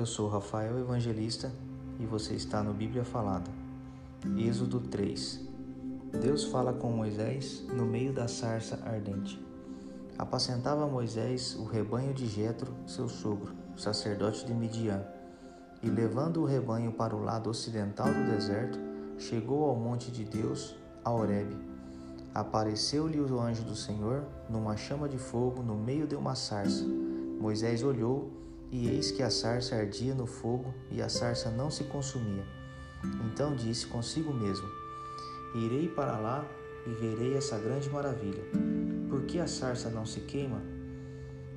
eu 0.00 0.06
sou 0.06 0.28
Rafael 0.28 0.78
Evangelista 0.78 1.52
e 1.98 2.06
você 2.06 2.32
está 2.32 2.62
no 2.62 2.72
Bíblia 2.72 3.04
Falada. 3.04 3.50
Êxodo 4.34 4.80
3 4.80 5.46
Deus 6.22 6.44
fala 6.44 6.72
com 6.72 6.90
Moisés 6.90 7.62
no 7.68 7.84
meio 7.84 8.10
da 8.10 8.26
sarça 8.26 8.80
ardente. 8.82 9.38
Apacentava 10.16 10.86
Moisés 10.86 11.54
o 11.54 11.64
rebanho 11.64 12.14
de 12.14 12.26
Jetro, 12.26 12.72
seu 12.86 13.10
sogro, 13.10 13.52
sacerdote 13.76 14.46
de 14.46 14.54
Midian, 14.54 15.04
e 15.82 15.90
levando 15.90 16.40
o 16.40 16.46
rebanho 16.46 16.92
para 16.92 17.14
o 17.14 17.22
lado 17.22 17.50
ocidental 17.50 18.06
do 18.06 18.24
deserto, 18.24 18.78
chegou 19.18 19.66
ao 19.66 19.76
monte 19.76 20.10
de 20.10 20.24
Deus, 20.24 20.74
a 21.04 21.10
Horebe. 21.10 21.58
Apareceu-lhe 22.34 23.20
o 23.20 23.38
anjo 23.38 23.64
do 23.64 23.76
Senhor 23.76 24.24
numa 24.48 24.78
chama 24.78 25.06
de 25.06 25.18
fogo 25.18 25.62
no 25.62 25.74
meio 25.74 26.06
de 26.06 26.16
uma 26.16 26.34
sarça. 26.34 26.86
Moisés 27.38 27.82
olhou 27.82 28.40
e 28.70 28.88
eis 28.88 29.10
que 29.10 29.22
a 29.22 29.30
sarça 29.30 29.74
ardia 29.74 30.14
no 30.14 30.26
fogo 30.26 30.72
e 30.90 31.02
a 31.02 31.08
sarça 31.08 31.50
não 31.50 31.70
se 31.70 31.84
consumia. 31.84 32.44
Então 33.26 33.54
disse 33.56 33.86
consigo 33.86 34.32
mesmo: 34.32 34.68
Irei 35.54 35.88
para 35.88 36.18
lá 36.18 36.46
e 36.86 36.90
verei 36.90 37.36
essa 37.36 37.58
grande 37.58 37.90
maravilha. 37.90 38.42
Por 39.08 39.22
que 39.22 39.38
a 39.38 39.46
sarça 39.46 39.90
não 39.90 40.06
se 40.06 40.20
queima? 40.20 40.62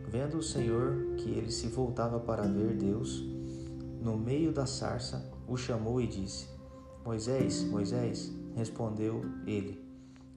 Vendo 0.08 0.38
o 0.38 0.44
Senhor 0.44 1.16
que 1.18 1.30
ele 1.30 1.52
se 1.52 1.68
voltava 1.68 2.20
para 2.20 2.44
ver 2.44 2.76
Deus, 2.76 3.24
no 4.02 4.18
meio 4.18 4.52
da 4.52 4.66
sarça 4.66 5.32
o 5.48 5.56
chamou 5.56 6.02
e 6.02 6.08
disse: 6.08 6.48
Moisés, 7.06 7.64
Moisés, 7.64 8.32
respondeu 8.56 9.24
ele: 9.46 9.84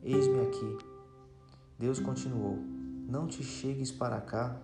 Eis-me 0.02 0.40
aqui. 0.40 0.78
Deus 1.78 1.98
continuou: 1.98 2.58
Não 3.08 3.26
te 3.26 3.42
chegues 3.42 3.90
para 3.90 4.20
cá, 4.20 4.60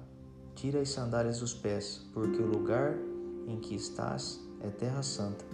Tira 0.54 0.80
as 0.80 0.90
sandálias 0.90 1.40
dos 1.40 1.54
pés, 1.54 2.06
porque 2.12 2.40
o 2.40 2.46
lugar 2.46 2.96
em 3.46 3.58
que 3.58 3.74
estás 3.74 4.40
é 4.60 4.68
terra 4.68 5.02
santa. 5.02 5.44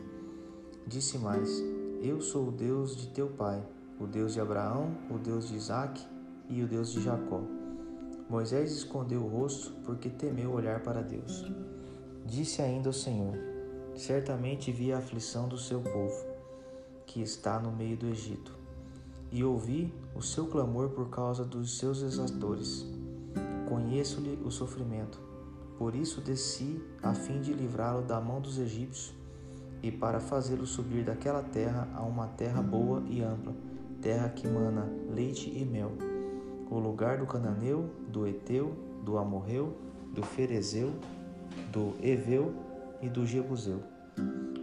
Disse 0.87 1.17
mais: 1.19 1.63
Eu 2.03 2.21
sou 2.21 2.49
o 2.49 2.53
Deus 2.53 2.97
de 2.97 3.09
teu 3.09 3.29
pai, 3.29 3.63
o 3.99 4.07
Deus 4.07 4.35
de 4.35 4.41
Abraão, 4.41 4.95
o 5.11 5.19
Deus 5.19 5.49
de 5.49 5.57
Isaque 5.57 6.05
e 6.49 6.63
o 6.63 6.69
Deus 6.69 6.93
de 6.93 7.03
Jacó. 7.03 7.43
Moisés 8.29 8.73
escondeu 8.73 9.23
o 9.23 9.29
rosto 9.29 9.73
porque 9.85 10.11
temeu 10.11 10.53
olhar 10.53 10.83
para 10.83 11.01
Deus. 11.01 11.47
Disse 12.27 12.61
ainda 12.61 12.91
o 12.91 12.93
Senhor: 12.93 13.35
Certamente 13.95 14.71
vi 14.71 14.93
a 14.93 14.99
aflição 14.99 15.49
do 15.49 15.57
seu 15.57 15.81
povo, 15.81 16.27
que 17.07 17.23
está 17.23 17.59
no 17.59 17.73
meio 17.73 17.97
do 17.97 18.09
Egito, 18.09 18.53
e 19.33 19.43
ouvi 19.43 19.95
o 20.15 20.21
seu 20.21 20.47
clamor 20.47 20.91
por 20.91 21.09
causa 21.09 21.45
dos 21.45 21.79
seus 21.79 22.03
exatores 22.03 22.98
Conheço-lhe 23.69 24.41
o 24.43 24.51
sofrimento. 24.51 25.21
Por 25.77 25.95
isso 25.95 26.23
desci 26.23 26.81
a 27.03 27.13
fim 27.13 27.39
de 27.39 27.53
livrá-lo 27.53 28.03
da 28.03 28.19
mão 28.19 28.41
dos 28.41 28.59
egípcios 28.59 29.15
e 29.83 29.93
para 29.93 30.21
fazê-lo 30.21 30.67
subir 30.67 31.05
daquela 31.05 31.43
terra 31.43 31.87
a 31.95 32.03
uma 32.03 32.29
terra 32.29 32.63
boa 32.63 33.03
e 33.07 33.21
ampla, 33.23 33.55
terra 34.01 34.31
que 34.31 34.49
mana 34.49 34.91
leite 35.11 35.53
e 35.55 35.67
mel, 35.67 35.93
o 36.71 36.79
lugar 36.79 37.19
do 37.19 37.27
cananeu, 37.27 37.91
do 38.09 38.27
eteu, 38.27 38.75
do 39.05 39.19
amorreu, 39.19 39.77
do 40.15 40.23
ferezeu, 40.23 40.91
do 41.71 41.95
eveu 42.03 42.55
e 43.03 43.09
do 43.11 43.27
jebuseu. 43.27 43.83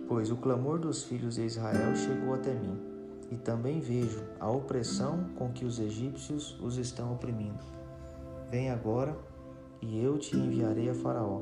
Pois 0.08 0.32
o 0.32 0.36
clamor 0.36 0.80
dos 0.80 1.04
filhos 1.04 1.36
de 1.36 1.46
Israel 1.46 1.96
chegou 1.96 2.34
até 2.34 2.54
mim, 2.54 2.78
e 3.32 3.38
também 3.38 3.80
vejo 3.80 4.24
a 4.40 4.50
opressão 4.50 5.26
com 5.36 5.52
que 5.52 5.64
os 5.64 5.80
egípcios 5.80 6.60
os 6.60 6.78
estão 6.78 7.14
oprimindo. 7.14 7.85
Vem 8.50 8.70
agora, 8.70 9.18
e 9.82 10.02
eu 10.04 10.18
te 10.18 10.36
enviarei 10.36 10.90
a 10.90 10.94
Faraó, 10.94 11.42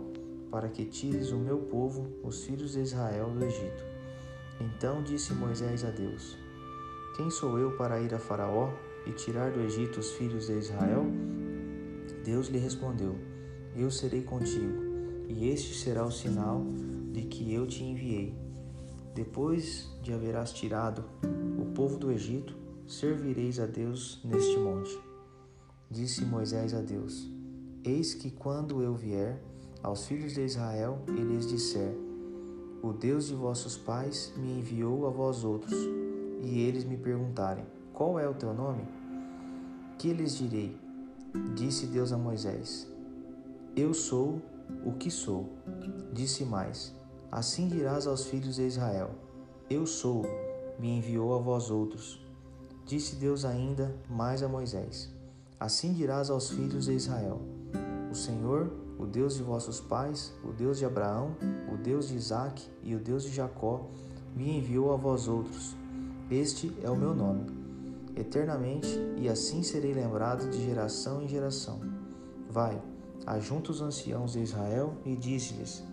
para 0.49 0.69
que 0.69 0.85
tires 0.85 1.31
o 1.31 1.37
meu 1.37 1.57
povo, 1.57 2.07
os 2.23 2.43
filhos 2.45 2.73
de 2.73 2.79
Israel, 2.79 3.29
do 3.29 3.43
Egito. 3.43 3.83
Então 4.59 5.03
disse 5.03 5.33
Moisés 5.33 5.83
a 5.83 5.89
Deus: 5.89 6.37
Quem 7.17 7.29
sou 7.29 7.59
eu 7.59 7.75
para 7.75 7.99
ir 7.99 8.13
a 8.13 8.19
Faraó 8.19 8.69
e 9.05 9.11
tirar 9.11 9.51
do 9.51 9.59
Egito 9.61 9.99
os 9.99 10.11
filhos 10.11 10.47
de 10.47 10.53
Israel? 10.53 11.05
Deus 12.23 12.47
lhe 12.47 12.57
respondeu: 12.57 13.15
Eu 13.75 13.91
serei 13.91 14.21
contigo, 14.21 14.81
e 15.27 15.49
este 15.49 15.75
será 15.75 16.05
o 16.05 16.11
sinal 16.11 16.63
de 17.11 17.23
que 17.23 17.53
eu 17.53 17.67
te 17.67 17.83
enviei. 17.83 18.33
Depois 19.13 19.91
de 20.01 20.13
haverás 20.13 20.53
tirado 20.53 21.03
o 21.59 21.65
povo 21.73 21.97
do 21.97 22.11
Egito, 22.11 22.55
servireis 22.87 23.59
a 23.59 23.65
Deus 23.65 24.21
neste 24.23 24.57
monte. 24.57 25.12
Disse 25.89 26.25
Moisés 26.25 26.73
a 26.73 26.81
Deus: 26.81 27.29
Eis 27.83 28.13
que 28.13 28.31
quando 28.31 28.81
eu 28.81 28.95
vier 28.95 29.41
aos 29.83 30.05
filhos 30.05 30.33
de 30.33 30.41
Israel 30.41 30.99
e 31.07 31.21
lhes 31.21 31.47
disser: 31.47 31.93
O 32.81 32.93
Deus 32.93 33.27
de 33.27 33.35
vossos 33.35 33.77
pais 33.77 34.33
me 34.37 34.59
enviou 34.59 35.05
a 35.05 35.09
vós 35.09 35.43
outros, 35.43 35.77
e 36.41 36.61
eles 36.61 36.83
me 36.85 36.97
perguntarem: 36.97 37.65
Qual 37.93 38.17
é 38.17 38.27
o 38.27 38.33
teu 38.33 38.53
nome? 38.53 38.83
Que 39.97 40.13
lhes 40.13 40.37
direi? 40.37 40.77
Disse 41.55 41.87
Deus 41.87 42.11
a 42.11 42.17
Moisés: 42.17 42.87
Eu 43.75 43.93
sou 43.93 44.41
o 44.85 44.93
que 44.93 45.11
sou. 45.11 45.49
Disse 46.11 46.45
mais: 46.45 46.95
Assim 47.31 47.67
dirás 47.67 48.07
aos 48.07 48.25
filhos 48.25 48.55
de 48.55 48.63
Israel: 48.63 49.11
Eu 49.69 49.85
sou, 49.85 50.23
me 50.79 50.97
enviou 50.97 51.33
a 51.35 51.39
vós 51.39 51.69
outros. 51.69 52.23
Disse 52.85 53.15
Deus 53.15 53.43
ainda 53.45 53.95
mais 54.09 54.43
a 54.43 54.47
Moisés: 54.47 55.11
Assim 55.59 55.93
dirás 55.93 56.29
aos 56.29 56.49
filhos 56.49 56.85
de 56.85 56.93
Israel: 56.93 57.41
O 58.11 58.15
Senhor, 58.15 58.71
o 58.97 59.05
Deus 59.05 59.35
de 59.35 59.43
vossos 59.43 59.79
pais, 59.79 60.33
o 60.43 60.51
Deus 60.51 60.77
de 60.77 60.85
Abraão, 60.85 61.35
o 61.71 61.77
Deus 61.77 62.07
de 62.07 62.15
Isaque 62.15 62.69
e 62.81 62.95
o 62.95 62.99
Deus 62.99 63.23
de 63.23 63.31
Jacó, 63.31 63.89
me 64.35 64.57
enviou 64.57 64.93
a 64.93 64.95
vós 64.95 65.27
outros. 65.27 65.75
Este 66.29 66.75
é 66.81 66.89
o 66.89 66.95
meu 66.95 67.13
nome, 67.13 67.45
eternamente, 68.15 68.87
e 69.17 69.29
assim 69.29 69.61
serei 69.61 69.93
lembrado 69.93 70.49
de 70.49 70.63
geração 70.63 71.21
em 71.21 71.27
geração. 71.27 71.79
Vai, 72.49 72.81
ajunta 73.25 73.71
os 73.71 73.81
anciãos 73.81 74.33
de 74.33 74.39
Israel 74.39 74.95
e 75.05 75.15
dize-lhes: 75.15 75.83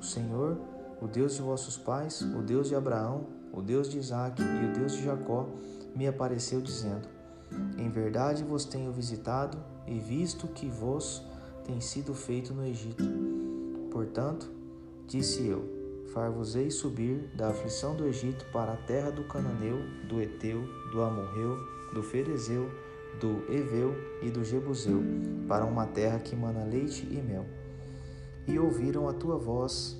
O 0.00 0.04
Senhor, 0.04 0.58
o 1.00 1.06
Deus 1.06 1.34
de 1.34 1.42
vossos 1.42 1.76
pais, 1.76 2.20
o 2.20 2.42
Deus 2.42 2.68
de 2.68 2.74
Abraão, 2.74 3.26
o 3.52 3.62
Deus 3.62 3.88
de 3.88 3.98
Isaque 3.98 4.42
e 4.42 4.66
o 4.66 4.72
Deus 4.72 4.92
de 4.92 5.04
Jacó, 5.04 5.48
me 5.94 6.06
apareceu 6.06 6.60
dizendo: 6.60 7.08
em 7.76 7.88
verdade 7.90 8.42
vos 8.44 8.64
tenho 8.64 8.92
visitado 8.92 9.58
e 9.86 9.98
visto 9.98 10.46
que 10.48 10.68
vos 10.68 11.22
tem 11.64 11.80
sido 11.80 12.14
feito 12.14 12.52
no 12.52 12.64
Egito. 12.64 13.04
Portanto, 13.90 14.50
disse 15.06 15.46
eu: 15.46 15.64
Far-vos-ei 16.12 16.70
subir 16.70 17.30
da 17.34 17.48
aflição 17.48 17.94
do 17.94 18.06
Egito 18.06 18.46
para 18.52 18.72
a 18.72 18.76
terra 18.76 19.10
do 19.10 19.24
Cananeu, 19.24 19.78
do 20.08 20.20
Eteu, 20.20 20.62
do 20.90 21.02
Amorreu, 21.02 21.56
do 21.92 22.02
Ferezeu, 22.02 22.70
do 23.20 23.52
Eveu 23.52 23.94
e 24.22 24.30
do 24.30 24.44
Jebuseu, 24.44 25.02
para 25.46 25.64
uma 25.64 25.86
terra 25.86 26.18
que 26.18 26.34
mana 26.34 26.64
leite 26.64 27.06
e 27.10 27.20
mel. 27.20 27.46
E 28.46 28.58
ouviram 28.58 29.08
a 29.08 29.12
tua 29.12 29.36
voz, 29.36 29.96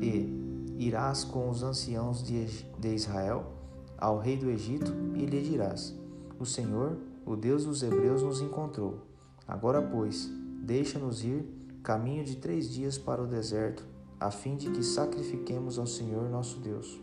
e 0.00 0.76
irás 0.78 1.24
com 1.24 1.50
os 1.50 1.62
anciãos 1.62 2.22
de 2.22 2.94
Israel 2.94 3.52
ao 3.98 4.18
rei 4.18 4.36
do 4.36 4.48
Egito 4.48 4.92
e 5.14 5.26
lhe 5.26 5.42
dirás: 5.42 5.94
o 6.38 6.46
Senhor, 6.46 6.96
o 7.26 7.36
Deus 7.36 7.64
dos 7.64 7.82
Hebreus, 7.82 8.22
nos 8.22 8.40
encontrou. 8.40 9.00
Agora, 9.46 9.82
pois, 9.82 10.30
deixa-nos 10.62 11.24
ir 11.24 11.44
caminho 11.82 12.24
de 12.24 12.36
três 12.36 12.70
dias 12.70 12.98
para 12.98 13.22
o 13.22 13.26
deserto, 13.26 13.84
a 14.20 14.30
fim 14.30 14.56
de 14.56 14.70
que 14.70 14.82
sacrifiquemos 14.82 15.78
ao 15.78 15.86
Senhor 15.86 16.28
nosso 16.28 16.58
Deus. 16.60 17.00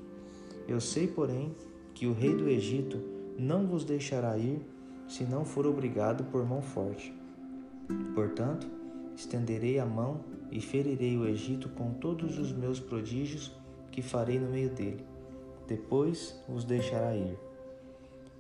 Eu 0.68 0.80
sei, 0.80 1.08
porém, 1.08 1.56
que 1.94 2.08
o 2.08 2.14
rei 2.14 2.36
do 2.36 2.48
Egito 2.48 3.00
não 3.38 3.66
vos 3.66 3.84
deixará 3.84 4.38
ir 4.38 4.62
se 5.08 5.24
não 5.24 5.46
for 5.46 5.66
obrigado 5.66 6.24
por 6.26 6.46
mão 6.46 6.62
forte. 6.62 7.14
Portanto, 8.14 8.68
estenderei 9.16 9.80
a 9.80 9.86
mão 9.86 10.20
e 10.52 10.60
ferirei 10.60 11.18
o 11.18 11.26
Egito 11.26 11.70
com 11.70 11.94
todos 11.94 12.38
os 12.38 12.52
meus 12.52 12.80
prodígios 12.80 13.52
que 13.92 14.02
farei 14.02 14.40
no 14.40 14.50
meio 14.50 14.70
dele. 14.70 15.06
Depois 15.68 16.40
vos 16.48 16.64
deixará 16.64 17.16
ir. 17.16 17.45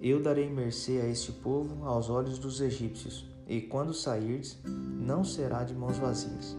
Eu 0.01 0.21
darei 0.21 0.49
mercê 0.49 0.99
a 1.01 1.07
este 1.07 1.31
povo 1.31 1.85
aos 1.85 2.09
olhos 2.09 2.37
dos 2.37 2.59
egípcios, 2.59 3.25
e 3.47 3.61
quando 3.61 3.93
sairdes, 3.93 4.57
não 4.65 5.23
será 5.23 5.63
de 5.63 5.73
mãos 5.73 5.97
vazias. 5.97 6.57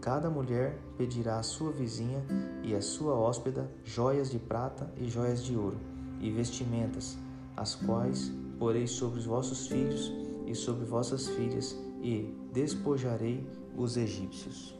Cada 0.00 0.28
mulher 0.28 0.78
pedirá 0.96 1.38
à 1.38 1.42
sua 1.42 1.72
vizinha 1.72 2.22
e 2.62 2.74
à 2.74 2.80
sua 2.80 3.14
hóspeda 3.14 3.70
joias 3.84 4.30
de 4.30 4.38
prata 4.38 4.92
e 4.96 5.08
joias 5.08 5.42
de 5.42 5.56
ouro, 5.56 5.78
e 6.20 6.30
vestimentas, 6.30 7.16
as 7.56 7.74
quais 7.74 8.30
porei 8.58 8.86
sobre 8.86 9.18
os 9.18 9.26
vossos 9.26 9.66
filhos 9.66 10.12
e 10.46 10.54
sobre 10.54 10.84
vossas 10.84 11.28
filhas, 11.28 11.76
e 12.02 12.34
despojarei 12.52 13.46
os 13.76 13.96
egípcios. 13.96 14.74